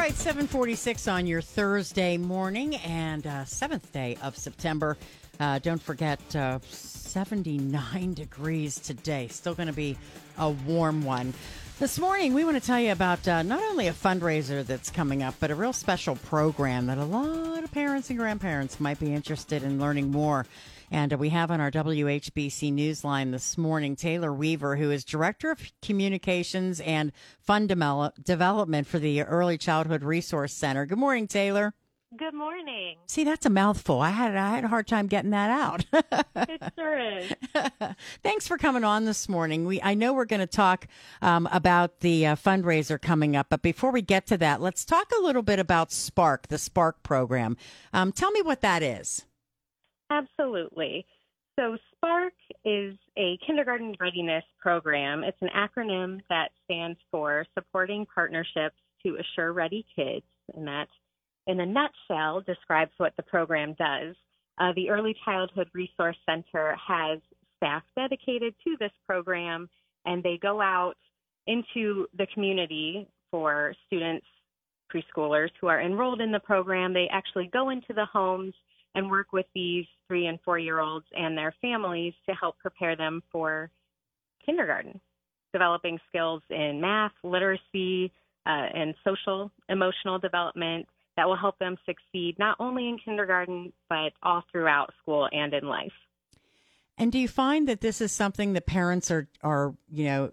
[0.00, 4.96] Right, 746 on your Thursday morning and uh, 7th day of September.
[5.38, 9.28] Uh, don't forget, uh, 79 degrees today.
[9.28, 9.98] Still going to be
[10.38, 11.34] a warm one.
[11.80, 15.22] This morning, we want to tell you about uh, not only a fundraiser that's coming
[15.22, 19.14] up, but a real special program that a lot of parents and grandparents might be
[19.14, 20.44] interested in learning more.
[20.90, 25.52] And uh, we have on our WHBC Newsline this morning Taylor Weaver, who is Director
[25.52, 30.84] of Communications and Fund Development for the Early Childhood Resource Center.
[30.84, 31.72] Good morning, Taylor.
[32.16, 32.96] Good morning.
[33.06, 34.00] See, that's a mouthful.
[34.00, 35.84] I had I had a hard time getting that out.
[36.34, 37.32] it sure is.
[38.24, 39.64] Thanks for coming on this morning.
[39.64, 40.88] We I know we're going to talk
[41.22, 45.06] um, about the uh, fundraiser coming up, but before we get to that, let's talk
[45.16, 47.56] a little bit about Spark, the Spark program.
[47.92, 49.24] Um, tell me what that is.
[50.10, 51.06] Absolutely.
[51.56, 52.32] So Spark
[52.64, 55.22] is a kindergarten readiness program.
[55.22, 60.90] It's an acronym that stands for Supporting Partnerships to Assure Ready Kids, and that's
[61.46, 64.14] in a nutshell, describes what the program does.
[64.58, 67.18] Uh, the Early Childhood Resource Center has
[67.56, 69.68] staff dedicated to this program,
[70.04, 70.94] and they go out
[71.46, 74.26] into the community for students,
[74.94, 76.92] preschoolers who are enrolled in the program.
[76.92, 78.54] They actually go into the homes
[78.94, 82.96] and work with these three and four year olds and their families to help prepare
[82.96, 83.70] them for
[84.44, 85.00] kindergarten,
[85.52, 88.12] developing skills in math, literacy,
[88.46, 94.12] uh, and social emotional development that will help them succeed not only in kindergarten, but
[94.22, 95.92] all throughout school and in life.
[96.96, 100.32] And do you find that this is something that parents are, are, you know,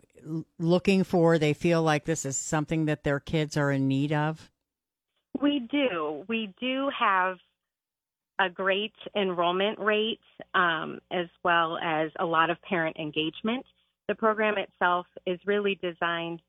[0.59, 1.37] looking for?
[1.37, 4.51] They feel like this is something that their kids are in need of?
[5.41, 6.25] We do.
[6.27, 7.37] We do have
[8.39, 10.19] a great enrollment rate
[10.53, 13.65] um, as well as a lot of parent engagement.
[14.07, 16.41] The program itself is really designed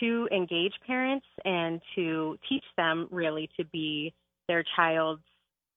[0.00, 4.12] to engage parents and to teach them really to be
[4.48, 5.22] their child's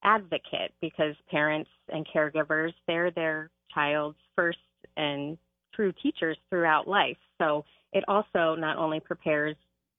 [0.03, 4.57] advocate because parents and caregivers, they're their child's first
[4.97, 5.37] and
[5.73, 7.17] true teachers throughout life.
[7.39, 9.55] So it also not only prepares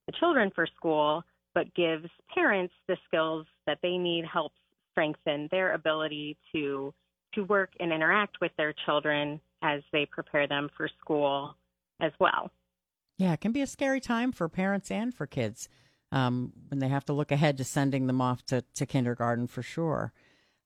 [0.07, 1.23] the children for school,
[1.53, 4.55] but gives parents the skills that they need, helps
[4.91, 6.93] strengthen their ability to
[7.33, 11.55] to work and interact with their children as they prepare them for school
[12.01, 12.51] as well.
[13.21, 15.69] Yeah, it can be a scary time for parents and for kids
[16.11, 19.61] um, when they have to look ahead to sending them off to, to kindergarten for
[19.61, 20.11] sure.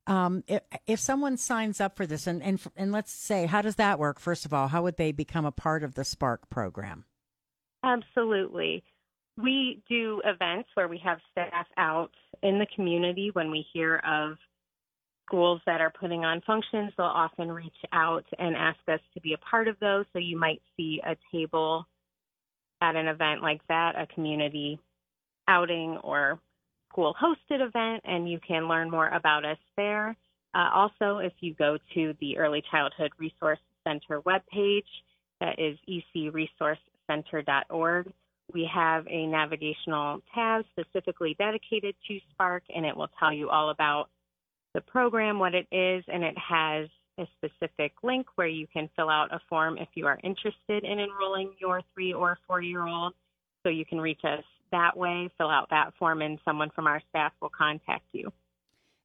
[0.08, 3.76] Um, if, if someone signs up for this, and, and and let's say, how does
[3.76, 4.22] that work?
[4.22, 7.04] First of all, how would they become a part of the Spark program?
[7.84, 8.86] Absolutely.
[9.36, 12.12] We do events where we have staff out
[12.42, 14.38] in the community when we hear of
[15.28, 16.94] schools that are putting on functions.
[16.96, 20.06] They'll often reach out and ask us to be a part of those.
[20.14, 21.86] So you might see a table
[22.82, 24.80] at an event like that, a community
[25.48, 26.40] outing or
[26.92, 30.16] school hosted event, and you can learn more about us there.
[30.54, 34.86] Uh, also, if you go to the Early Childhood Resource Center webpage,
[35.42, 38.14] that is ecresourcecenter.org,
[38.54, 43.72] we have a navigational tab specifically dedicated to Spark, and it will tell you all
[43.72, 44.10] about
[44.74, 49.10] the program, what it is, and it has a specific link where you can fill
[49.10, 53.14] out a form if you are interested in enrolling your three or four year old.
[53.64, 57.02] So you can reach us that way, fill out that form, and someone from our
[57.10, 58.32] staff will contact you.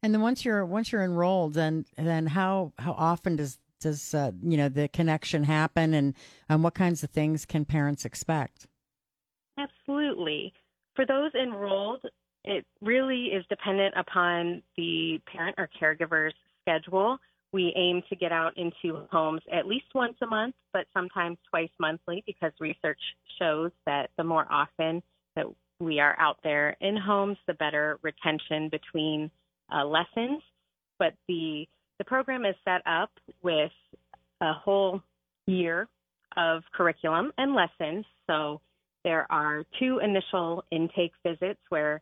[0.02, 4.32] And then once you're once you're enrolled, then then how how often does does uh,
[4.42, 6.14] you know the connection happen, and
[6.48, 8.66] um, what kinds of things can parents expect?
[9.58, 10.52] Absolutely.
[10.94, 12.04] For those enrolled,
[12.44, 17.18] it really is dependent upon the parent or caregiver's schedule.
[17.52, 21.70] We aim to get out into homes at least once a month, but sometimes twice
[21.80, 23.00] monthly because research
[23.38, 25.02] shows that the more often
[25.34, 25.46] that
[25.80, 29.30] we are out there in homes, the better retention between
[29.74, 30.42] uh, lessons.
[30.98, 31.66] But the
[31.98, 33.10] the program is set up
[33.42, 33.72] with
[34.40, 35.02] a whole
[35.46, 35.88] year
[36.36, 38.06] of curriculum and lessons.
[38.26, 38.60] So
[39.04, 42.00] there are two initial intake visits where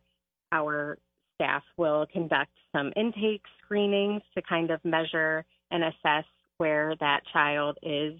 [0.51, 0.97] our
[1.39, 6.25] staff will conduct some intake screenings to kind of measure and assess
[6.57, 8.19] where that child is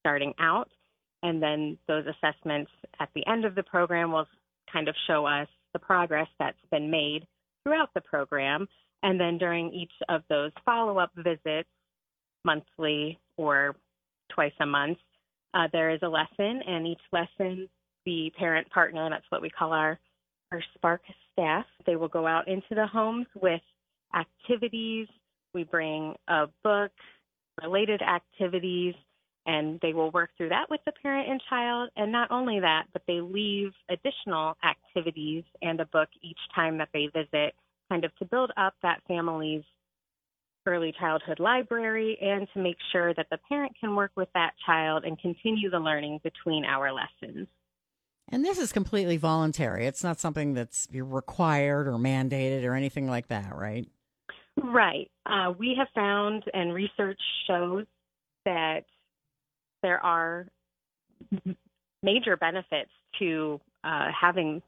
[0.00, 0.68] starting out.
[1.22, 2.70] And then those assessments
[3.00, 4.26] at the end of the program will
[4.72, 7.26] kind of show us the progress that's been made
[7.62, 8.66] throughout the program.
[9.02, 11.68] And then during each of those follow up visits,
[12.44, 13.76] monthly or
[14.34, 14.98] twice a month,
[15.54, 17.68] uh, there is a lesson, and each lesson,
[18.04, 19.98] the parent partner, that's what we call our,
[20.52, 21.02] our Spark
[21.32, 23.60] staff, they will go out into the homes with
[24.14, 25.08] activities.
[25.54, 26.92] We bring a book,
[27.62, 28.94] related activities,
[29.46, 31.90] and they will work through that with the parent and child.
[31.96, 36.88] And not only that, but they leave additional activities and a book each time that
[36.92, 37.54] they visit,
[37.88, 39.62] kind of to build up that family's
[40.66, 45.04] early childhood library and to make sure that the parent can work with that child
[45.04, 47.46] and continue the learning between our lessons.
[48.28, 49.86] And this is completely voluntary.
[49.86, 53.86] It's not something that's required or mandated or anything like that, right?
[54.56, 55.10] Right.
[55.26, 57.84] Uh, we have found, and research shows
[58.44, 58.84] that
[59.82, 60.46] there are
[62.02, 64.62] major benefits to uh, having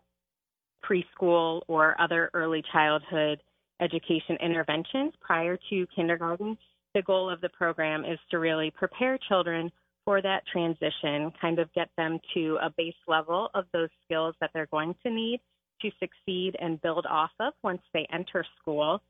[0.84, 3.40] preschool or other early childhood
[3.80, 6.56] education interventions prior to kindergarten.
[6.94, 9.70] The goal of the program is to really prepare children
[10.08, 14.48] for that transition, kind of get them to a base level of those skills that
[14.54, 15.38] they're going to need
[15.82, 19.02] to succeed and build off of once they enter school.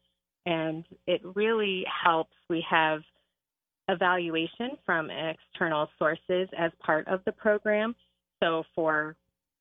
[0.45, 2.35] And it really helps.
[2.51, 3.03] We have
[3.87, 7.95] evaluation from external sources as part of the program.
[8.43, 9.15] So for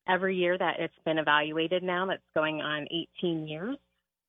[0.09, 2.87] every year that it's been evaluated now, that's going on
[3.19, 3.77] 18 years,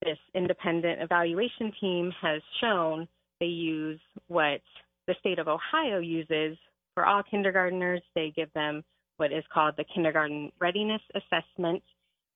[0.04, 3.08] this independent evaluation team has shown
[3.40, 4.60] they use what
[5.06, 6.58] the state of Ohio uses
[6.98, 8.00] for all kindergarteners.
[8.16, 8.82] They give them
[9.18, 11.80] what is called the Kindergarten Readiness Assessment.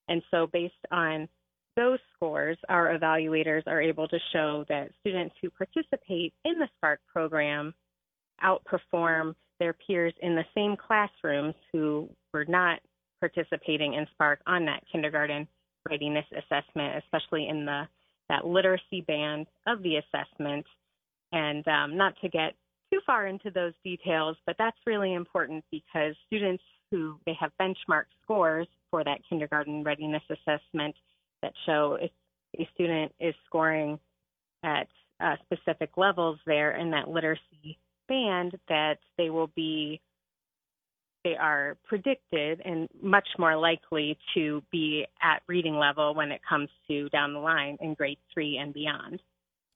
[0.08, 1.28] And so, based on
[1.76, 7.00] those scores, our evaluators are able to show that students who participate in the SPARK
[7.12, 7.74] program
[8.44, 12.78] outperform their peers in the same classrooms who were not
[13.18, 15.48] participating in SPARK on that kindergarten
[15.90, 17.82] readiness assessment, especially in the
[18.28, 20.64] that literacy band of the assessment.
[21.32, 22.54] And um, not to get
[22.92, 28.04] too far into those details, but that's really important because students who they have benchmark
[28.22, 30.94] scores for that kindergarten readiness assessment
[31.42, 32.10] that show if
[32.58, 33.98] a student is scoring
[34.62, 34.88] at
[35.20, 37.78] uh, specific levels there in that literacy
[38.08, 40.00] band, that they will be
[41.24, 46.68] they are predicted and much more likely to be at reading level when it comes
[46.88, 49.22] to down the line in grade three and beyond.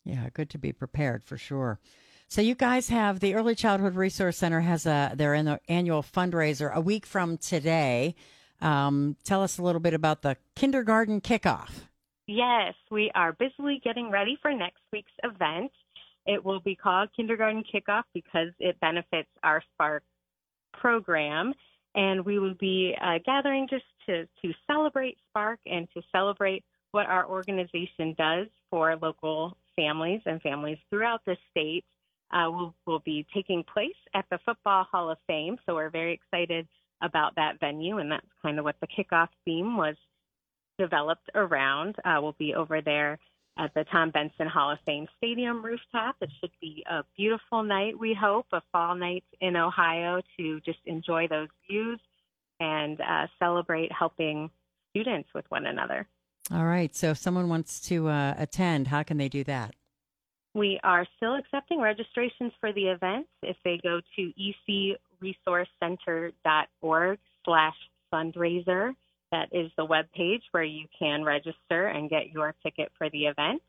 [0.05, 1.79] Yeah, good to be prepared for sure.
[2.29, 5.35] So you guys have the Early Childhood Resource Center has a their
[5.69, 8.15] annual fundraiser a week from today.
[8.61, 11.71] Um, tell us a little bit about the kindergarten kickoff.
[12.27, 15.71] Yes, we are busily getting ready for next week's event.
[16.27, 20.03] It will be called Kindergarten Kickoff because it benefits our Spark
[20.73, 21.55] program.
[21.95, 27.07] And we will be uh, gathering just to, to celebrate Spark and to celebrate what
[27.07, 31.85] our organization does for local families and families throughout the state.
[32.33, 35.57] Uh, will will be taking place at the Football Hall of Fame.
[35.65, 36.67] So we're very excited
[37.03, 39.97] about that venue, and that's kind of what the kickoff theme was
[40.79, 41.97] developed around.
[42.05, 43.19] Uh, we'll be over there
[43.59, 46.17] at the Tom Benson Hall of Fame Stadium rooftop.
[46.21, 50.81] It should be a beautiful night, we hope, a fall night in Ohio to just
[50.85, 52.01] enjoy those views
[52.61, 54.51] and uh, celebrate helping
[54.91, 56.07] students with one another.
[56.53, 56.95] All right.
[56.95, 59.75] So if someone wants to uh, attend, how can they do that?
[60.57, 63.27] We are still accepting registrations for the event.
[63.43, 64.33] If they go to
[65.23, 67.75] ecresourcecenter.org slash
[68.11, 68.95] fundraiser,
[69.33, 73.27] that is the web page where you can register and get your ticket for the
[73.27, 73.61] event.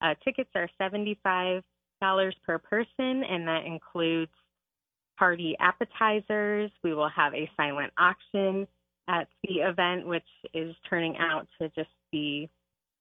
[0.00, 1.62] Uh, tickets are $75
[2.44, 4.32] per person, and that includes
[5.16, 6.72] party appetizers.
[6.82, 8.66] We will have a silent auction
[9.06, 12.50] at the event, which is turning out to just be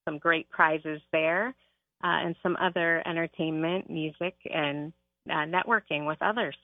[0.06, 1.56] some great prizes there,
[2.04, 4.94] uh, and some other entertainment, music, and
[5.30, 6.56] uh, networking with others.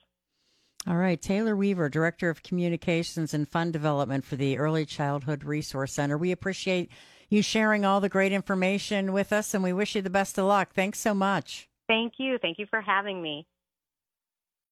[0.86, 1.20] All right.
[1.20, 6.16] Taylor Weaver, Director of Communications and Fund Development for the Early Childhood Resource Center.
[6.16, 6.90] We appreciate
[7.28, 10.46] you sharing all the great information with us and we wish you the best of
[10.46, 10.72] luck.
[10.72, 11.68] Thanks so much.
[11.88, 12.38] Thank you.
[12.40, 13.46] Thank you for having me.